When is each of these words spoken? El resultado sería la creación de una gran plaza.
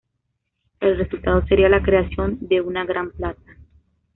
El 0.79 0.97
resultado 0.97 1.45
sería 1.45 1.69
la 1.69 1.83
creación 1.83 2.39
de 2.39 2.59
una 2.61 2.85
gran 2.85 3.11
plaza. 3.11 3.57